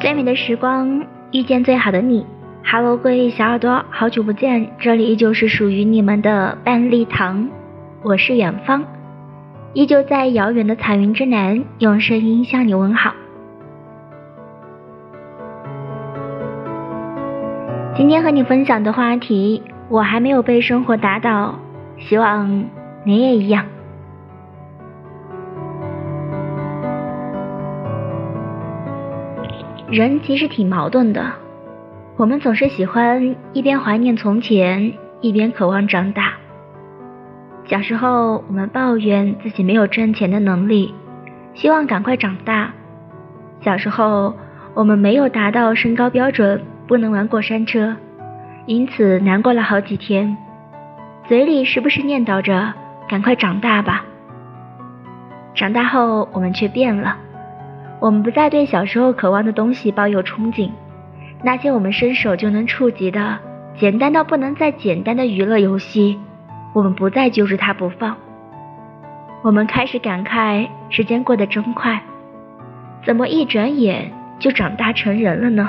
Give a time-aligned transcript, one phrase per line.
[0.00, 2.24] 最美的时光，遇见最好的你。
[2.64, 7.46] Hello，各位小耳朵，好久不见，这里依旧是属于你们的半粒糖，
[8.02, 8.82] 我是远方，
[9.74, 13.12] 依旧在遥远的彩云之南，用声音向你问好。
[17.94, 21.56] 今天和你分享的话题，我还没有被生活打倒，
[21.98, 22.64] 希望
[23.04, 23.66] 你也一样。
[29.90, 31.32] 人其实挺矛盾的，
[32.16, 36.34] 我们总是喜欢一边怀念从前，一边渴望长大。
[37.64, 40.94] 小时候，我们抱怨自己没有赚钱的能力，
[41.54, 42.72] 希望赶快长大。
[43.60, 44.32] 小时候，
[44.74, 47.96] 我们没有达到身高标准，不能玩过山车，
[48.66, 50.36] 因此难过了好几天，
[51.26, 52.72] 嘴里时不时念叨着
[53.10, 54.04] “赶快长大吧”。
[55.52, 57.16] 长大后，我们却变了。
[58.00, 60.70] 我们不再对小时候渴望的东西抱有憧憬，
[61.42, 63.38] 那些我们伸手就能触及的
[63.76, 66.18] 简单到不能再简单的娱乐游戏，
[66.72, 68.16] 我们不再揪着它不放。
[69.42, 72.00] 我们开始感慨时间过得真快，
[73.04, 75.68] 怎么一转眼就长大成人了呢？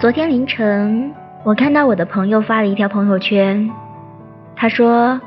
[0.00, 1.12] 昨天凌晨，
[1.44, 3.70] 我看到我的朋友发了一条朋友圈，
[4.56, 5.20] 他说：“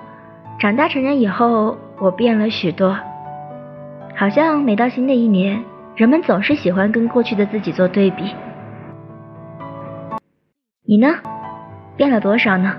[0.58, 2.98] 长大成人以后，我变了许多。”
[4.16, 5.64] 好像每到新的一年，
[5.96, 8.36] 人们总是喜欢跟过去的自己做对比。
[10.86, 11.16] 你呢？
[11.98, 12.76] 变了多少呢？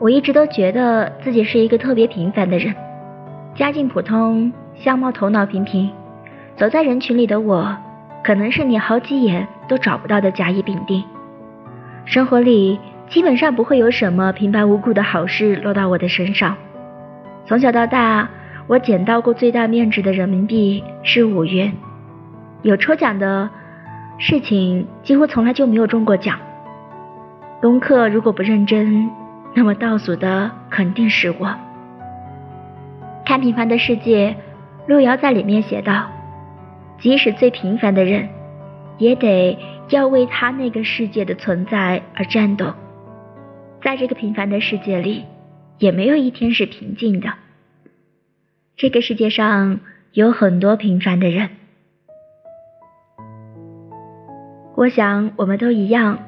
[0.00, 2.74] 我一直都觉得自己是一个特别平凡的人，
[3.54, 5.90] 家境普通，相貌头脑平平，
[6.56, 7.76] 走在人群里的我，
[8.24, 11.04] 可能是你好几眼都找不到的甲乙丙丁。
[12.04, 16.56] 生活里基本上不会有什么平白无故的好事落到我的身上。
[17.46, 18.28] 从小到大。
[18.66, 21.72] 我捡到过最大面值的人民币是五元，
[22.62, 23.50] 有抽奖的
[24.18, 26.38] 事情几乎从来就没有中过奖。
[27.60, 29.10] 功课如果不认真，
[29.54, 31.54] 那么倒数的肯定是我。
[33.26, 34.34] 看平凡的世界，
[34.86, 36.10] 路遥在里面写道
[36.98, 38.28] ：“即使最平凡的人，
[38.96, 39.58] 也得
[39.90, 42.72] 要为他那个世界的存在而战斗。
[43.82, 45.24] 在这个平凡的世界里，
[45.78, 47.28] 也没有一天是平静的。”
[48.76, 49.78] 这个世界上
[50.12, 51.50] 有很多平凡的人，
[54.74, 56.18] 我想我们都一样，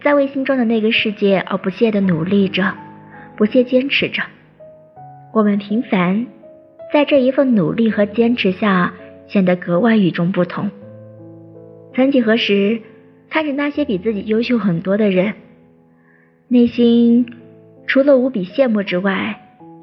[0.00, 2.74] 在为心中的那个世界而不懈的努力着，
[3.36, 4.22] 不懈坚持着。
[5.32, 6.26] 我们平凡，
[6.92, 8.94] 在这一份努力和坚持下，
[9.26, 10.70] 显得格外与众不同。
[11.92, 12.82] 曾几何时，
[13.28, 15.34] 看着那些比自己优秀很多的人，
[16.46, 17.26] 内心
[17.88, 19.40] 除了无比羡慕之外，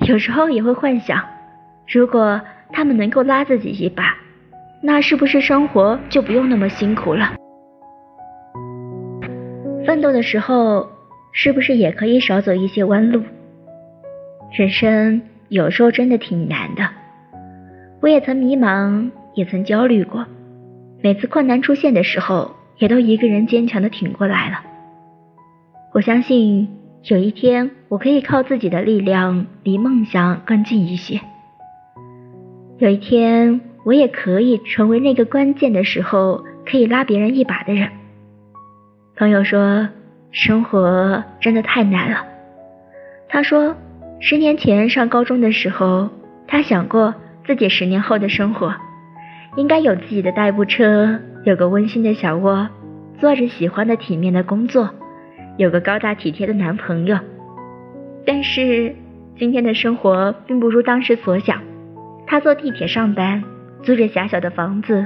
[0.08, 1.22] 有时候也会幻想。
[1.94, 2.40] 如果
[2.72, 4.16] 他们能够拉自己一把，
[4.82, 7.34] 那是不是生活就不用那么辛苦了？
[9.86, 10.88] 奋斗的时候，
[11.34, 13.22] 是不是也可以少走一些弯路？
[14.54, 16.88] 人生有时候真的挺难的，
[18.02, 20.26] 我也曾迷茫，也曾焦虑过。
[21.02, 24.62] 每次困难出现的时候，也都一个人坚强的挺过来了。
[25.94, 26.70] 我相信
[27.04, 31.20] 有一天，我可以靠自己的力量，离梦想更近一些。
[32.82, 37.88] 有一天，我也可以成为那个关键的时候可以拉别人一把的人。
[39.16, 39.88] 朋友说，
[40.32, 42.26] 生活真的太难了。
[43.30, 43.76] 他说，
[44.20, 46.10] 十年前上高中的时候，
[46.48, 47.14] 他想过
[47.46, 48.74] 自己十年后的生活，
[49.58, 52.68] 应该有自己的代步车，有个温馨的小窝，
[53.20, 54.90] 做着喜欢的体面的工作，
[55.56, 57.20] 有个高大体贴的男朋友。
[58.26, 58.96] 但是，
[59.38, 61.62] 今天的生活并不如当时所想。
[62.32, 63.44] 他坐地铁上班，
[63.84, 65.06] 租着狭小的房子，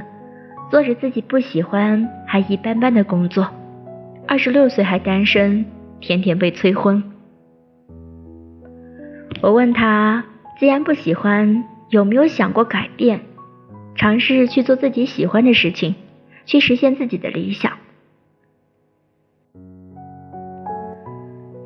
[0.70, 3.52] 做着自己不喜欢还一般般的工作。
[4.28, 5.66] 二十六岁还单身，
[6.00, 7.02] 天天被催婚。
[9.42, 10.24] 我问他，
[10.60, 13.22] 既然不喜欢，有没有想过改变，
[13.96, 15.96] 尝试去做自己喜欢的事情，
[16.44, 17.72] 去实现自己的理想？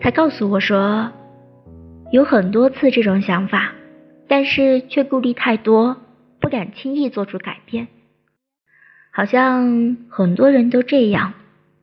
[0.00, 1.12] 他告诉我说，
[2.12, 3.74] 有很多次这种想法。
[4.30, 5.96] 但是却顾虑太多，
[6.40, 7.88] 不敢轻易做出改变。
[9.10, 11.32] 好像很多人都这样，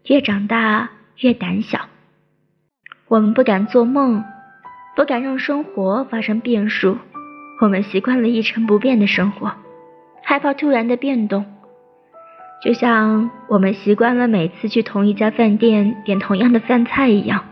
[0.06, 1.90] 越长大越胆小。
[3.10, 4.24] 我们不敢做梦，
[4.96, 6.98] 不敢让生活发生变数。
[7.60, 9.52] 我们习惯了一成不变的生活，
[10.24, 11.46] 害怕突然的变动。
[12.64, 17.44] 就像我们习惯了每次去同一家饭店点同样的饭菜一样，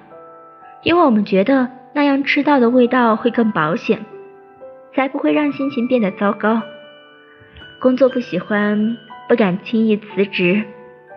[0.83, 4.06] 因为我们觉得那样吃到的味道会更保险。
[4.95, 6.62] 才不会让心情变得糟糕。
[7.81, 8.97] 工作不喜欢，
[9.27, 10.63] 不敢轻易辞职；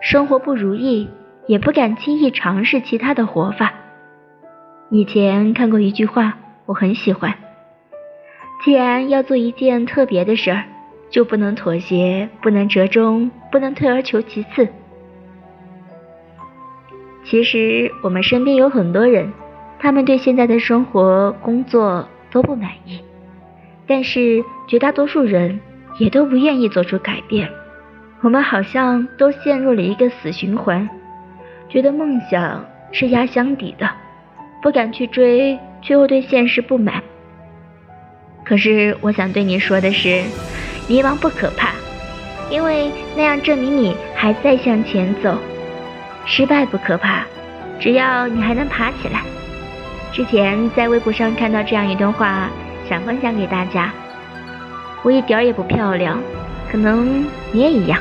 [0.01, 1.09] 生活不如意，
[1.47, 3.73] 也不敢轻易尝试其他的活法。
[4.91, 6.37] 以前看过一句话，
[6.67, 7.35] 我很喜欢：
[8.65, 10.65] 既然要做一件特别的事儿，
[11.11, 14.69] 就不能妥协，不能折中，不能退而求其次。
[17.25, 19.33] 其实我们身边有很多人，
[19.79, 23.01] 他们对现在的生活、工作都不满意，
[23.89, 25.59] 但是绝大多数人
[25.99, 27.49] 也都不愿意做出改变。
[28.21, 30.89] 我们好像都陷入了一个死循环，
[31.69, 33.89] 觉得梦想是压箱底的，
[34.61, 37.03] 不敢去追，却又对现实不满。
[38.45, 40.23] 可是我想对你说的是，
[40.89, 41.71] 迷茫不可怕，
[42.51, 45.39] 因为那样证明你还在向前走。
[46.25, 47.25] 失败不可怕，
[47.79, 49.23] 只要你还能爬起来。
[50.13, 52.51] 之前在微博上看到这样一段话，
[52.89, 53.93] 想分享给大家。
[55.03, 56.19] 我一点也不漂亮，
[56.71, 58.01] 可能你也一样。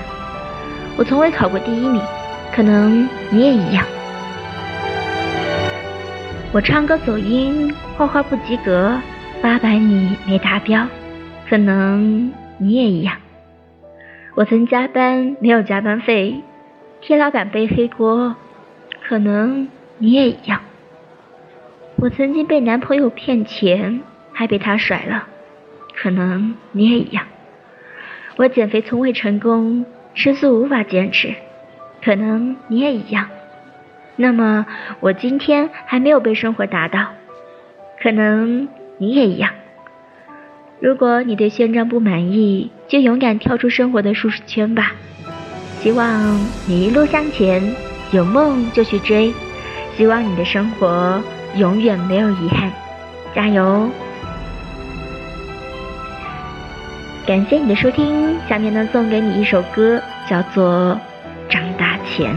[0.97, 2.01] 我从未考过第一名，
[2.53, 3.85] 可能你也一样。
[6.53, 8.97] 我唱歌走音，画画不及格，
[9.41, 10.87] 八百米没达标，
[11.49, 13.15] 可能你也一样。
[14.33, 16.41] 我曾加班没有加班费。
[16.99, 18.35] 替老板背黑锅，
[19.07, 19.67] 可能
[19.99, 20.61] 你也一样。
[21.97, 24.01] 我曾经被男朋友骗钱，
[24.37, 25.27] 还被他甩了，
[25.99, 27.25] 可能你也一样。
[28.35, 31.33] 我减肥从未成功，吃素无法坚持，
[32.05, 33.29] 可能你也一样。
[34.15, 34.67] 那么
[34.99, 37.07] 我今天还没有被生活打倒，
[37.99, 38.67] 可能
[38.99, 39.49] 你也一样。
[40.79, 44.91] 如果你对现状不满意，就勇敢跳出生活的舒适圈吧。
[45.79, 46.37] 希望
[46.67, 47.75] 你一路向前，
[48.11, 49.33] 有梦就去追。
[49.95, 51.19] 希望你的生活
[51.55, 52.71] 永远没有遗憾，
[53.33, 53.89] 加油！
[57.27, 60.97] 感谢你的收听，下面呢送给你一首歌，叫做
[61.51, 62.33] 《长大前》。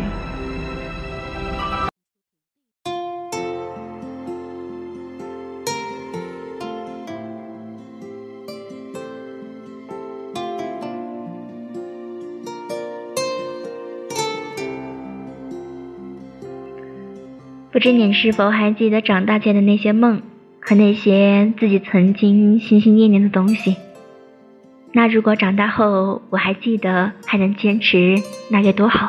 [17.70, 20.20] 不知你是否还记得长大前的那些梦
[20.58, 23.76] 和那些自己曾经心心念念的东西？
[24.92, 28.16] 那如果长大后我还记得，还能坚持，
[28.48, 29.08] 那该多好！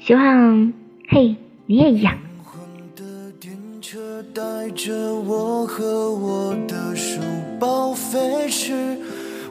[0.00, 0.72] 希望，
[1.08, 1.36] 嘿，
[1.66, 2.14] 你也一样
[2.96, 3.04] 的
[3.40, 4.94] 电车带着。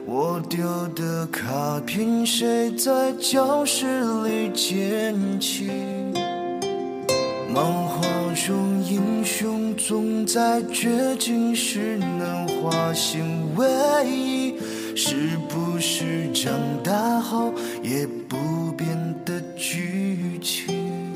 [0.06, 0.62] 我丢
[0.94, 3.86] 的卡片，谁在教室
[4.22, 5.70] 里捡起？
[7.52, 8.02] 漫画
[8.34, 13.24] 中英雄总在绝境时能化险
[13.56, 13.66] 为
[14.06, 14.33] 夷，
[14.96, 15.14] 是
[15.48, 16.52] 不是长
[16.82, 17.52] 大后
[17.82, 18.88] 也不变
[19.24, 21.12] 的剧情？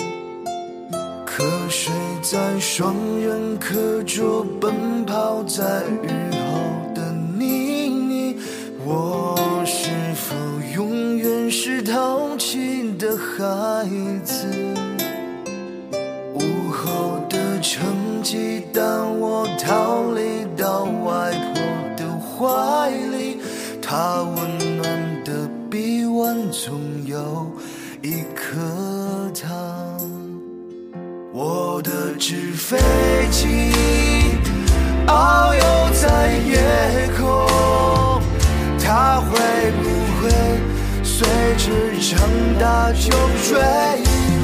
[1.25, 8.37] 瞌睡在双人课桌，奔跑在雨后的泥泞，
[8.85, 10.35] 我是否
[10.75, 13.89] 永远是淘气的孩
[14.25, 14.49] 子？
[16.35, 19.08] 午后的成绩单，
[24.01, 24.37] 她温
[24.77, 27.51] 暖的臂弯总有
[28.01, 28.55] 一颗
[29.35, 29.51] 糖。
[31.33, 32.79] 我的纸飞
[33.33, 33.73] 机
[35.05, 35.63] 遨游
[36.01, 38.23] 在夜空，
[38.79, 39.31] 它会
[39.83, 39.83] 不
[40.23, 40.31] 会
[41.03, 41.27] 随
[41.57, 41.67] 着
[42.01, 42.21] 长
[42.61, 43.11] 大就
[43.43, 43.59] 坠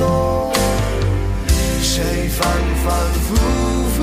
[0.00, 0.52] 落？
[1.80, 2.42] 谁反
[2.84, 2.92] 反
[3.23, 3.37] 复
[3.90, 3.93] 复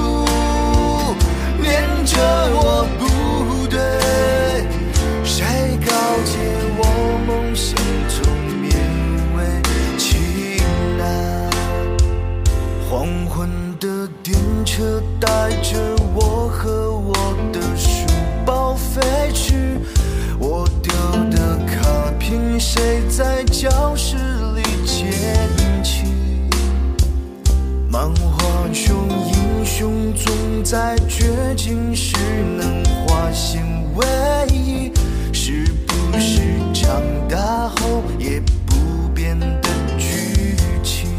[22.73, 24.15] 谁在教室
[24.55, 25.11] 里捡
[25.83, 26.05] 起
[27.89, 32.15] 漫画中英雄总在绝境时
[32.57, 33.61] 能化险
[33.93, 34.07] 为
[34.53, 34.89] 夷？
[35.33, 36.39] 是不是
[36.73, 41.09] 长大后也不变的剧情？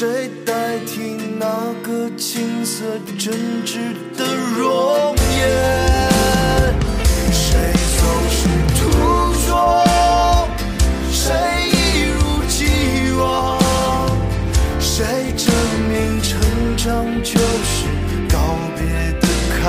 [0.00, 1.44] 谁代替那
[1.82, 2.86] 个青涩
[3.18, 3.34] 真
[3.66, 4.24] 挚的
[4.56, 5.44] 容颜？
[7.30, 8.80] 谁总是图
[9.44, 9.84] 说，
[11.12, 11.36] 谁
[11.68, 11.74] 一
[12.08, 13.60] 如既往？
[14.80, 15.44] 谁证
[15.90, 16.40] 明成
[16.78, 17.84] 长就是
[18.32, 18.38] 告
[18.78, 19.28] 别的
[19.60, 19.68] 开